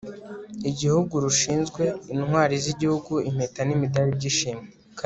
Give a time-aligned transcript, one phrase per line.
[0.69, 4.67] igihugu rushinzwe intwari z'igihugu, impeta n'imidari by'ishimwe